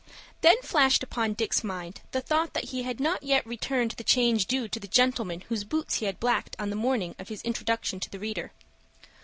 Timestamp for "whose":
5.41-5.63